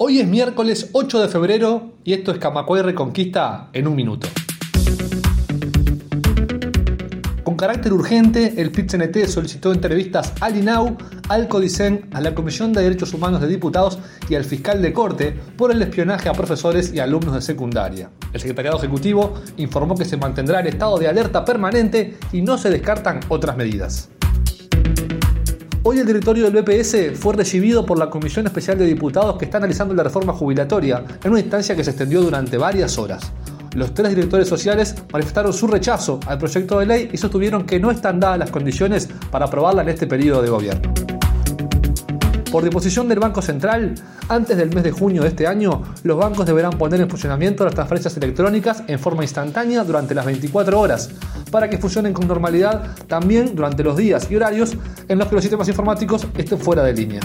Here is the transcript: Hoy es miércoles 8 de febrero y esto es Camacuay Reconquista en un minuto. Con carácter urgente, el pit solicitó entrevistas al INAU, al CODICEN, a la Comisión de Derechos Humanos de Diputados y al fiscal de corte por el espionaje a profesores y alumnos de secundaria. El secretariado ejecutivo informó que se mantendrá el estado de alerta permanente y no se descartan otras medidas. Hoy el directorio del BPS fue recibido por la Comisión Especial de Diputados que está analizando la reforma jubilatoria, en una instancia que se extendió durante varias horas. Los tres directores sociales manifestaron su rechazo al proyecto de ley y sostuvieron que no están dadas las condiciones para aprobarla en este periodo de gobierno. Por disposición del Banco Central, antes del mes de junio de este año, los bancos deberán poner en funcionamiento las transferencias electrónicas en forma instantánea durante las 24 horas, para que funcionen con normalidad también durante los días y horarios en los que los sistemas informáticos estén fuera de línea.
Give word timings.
Hoy 0.00 0.20
es 0.20 0.28
miércoles 0.28 0.90
8 0.92 1.22
de 1.22 1.26
febrero 1.26 1.94
y 2.04 2.12
esto 2.12 2.30
es 2.30 2.38
Camacuay 2.38 2.82
Reconquista 2.82 3.68
en 3.72 3.88
un 3.88 3.96
minuto. 3.96 4.28
Con 7.42 7.56
carácter 7.56 7.92
urgente, 7.92 8.54
el 8.58 8.70
pit 8.70 8.92
solicitó 9.26 9.72
entrevistas 9.72 10.34
al 10.40 10.56
INAU, 10.56 10.96
al 11.28 11.48
CODICEN, 11.48 12.10
a 12.12 12.20
la 12.20 12.32
Comisión 12.32 12.72
de 12.72 12.82
Derechos 12.82 13.12
Humanos 13.12 13.40
de 13.40 13.48
Diputados 13.48 13.98
y 14.28 14.36
al 14.36 14.44
fiscal 14.44 14.80
de 14.80 14.92
corte 14.92 15.36
por 15.56 15.72
el 15.72 15.82
espionaje 15.82 16.28
a 16.28 16.32
profesores 16.32 16.94
y 16.94 17.00
alumnos 17.00 17.34
de 17.34 17.42
secundaria. 17.42 18.08
El 18.32 18.40
secretariado 18.40 18.78
ejecutivo 18.78 19.34
informó 19.56 19.96
que 19.96 20.04
se 20.04 20.16
mantendrá 20.16 20.60
el 20.60 20.68
estado 20.68 20.96
de 20.98 21.08
alerta 21.08 21.44
permanente 21.44 22.18
y 22.30 22.42
no 22.42 22.56
se 22.56 22.70
descartan 22.70 23.18
otras 23.28 23.56
medidas. 23.56 24.10
Hoy 25.90 25.98
el 26.00 26.06
directorio 26.06 26.50
del 26.50 26.62
BPS 26.62 27.18
fue 27.18 27.34
recibido 27.34 27.86
por 27.86 27.98
la 27.98 28.10
Comisión 28.10 28.44
Especial 28.44 28.76
de 28.76 28.84
Diputados 28.84 29.38
que 29.38 29.46
está 29.46 29.56
analizando 29.56 29.94
la 29.94 30.02
reforma 30.02 30.34
jubilatoria, 30.34 31.02
en 31.24 31.30
una 31.30 31.40
instancia 31.40 31.74
que 31.74 31.82
se 31.82 31.92
extendió 31.92 32.20
durante 32.20 32.58
varias 32.58 32.98
horas. 32.98 33.32
Los 33.74 33.94
tres 33.94 34.10
directores 34.10 34.46
sociales 34.46 34.94
manifestaron 35.10 35.54
su 35.54 35.66
rechazo 35.66 36.20
al 36.26 36.36
proyecto 36.36 36.78
de 36.78 36.84
ley 36.84 37.08
y 37.10 37.16
sostuvieron 37.16 37.64
que 37.64 37.80
no 37.80 37.90
están 37.90 38.20
dadas 38.20 38.38
las 38.38 38.50
condiciones 38.50 39.08
para 39.30 39.46
aprobarla 39.46 39.80
en 39.80 39.88
este 39.88 40.06
periodo 40.06 40.42
de 40.42 40.50
gobierno. 40.50 41.07
Por 42.50 42.64
disposición 42.64 43.08
del 43.08 43.18
Banco 43.18 43.42
Central, 43.42 43.94
antes 44.28 44.56
del 44.56 44.74
mes 44.74 44.82
de 44.82 44.90
junio 44.90 45.22
de 45.22 45.28
este 45.28 45.46
año, 45.46 45.82
los 46.02 46.16
bancos 46.16 46.46
deberán 46.46 46.78
poner 46.78 46.98
en 47.00 47.10
funcionamiento 47.10 47.62
las 47.64 47.74
transferencias 47.74 48.16
electrónicas 48.16 48.82
en 48.86 48.98
forma 48.98 49.22
instantánea 49.22 49.84
durante 49.84 50.14
las 50.14 50.24
24 50.24 50.80
horas, 50.80 51.10
para 51.50 51.68
que 51.68 51.76
funcionen 51.76 52.14
con 52.14 52.26
normalidad 52.26 52.96
también 53.06 53.54
durante 53.54 53.84
los 53.84 53.98
días 53.98 54.30
y 54.30 54.36
horarios 54.36 54.76
en 55.08 55.18
los 55.18 55.28
que 55.28 55.34
los 55.34 55.44
sistemas 55.44 55.68
informáticos 55.68 56.26
estén 56.38 56.58
fuera 56.58 56.82
de 56.82 56.94
línea. 56.94 57.20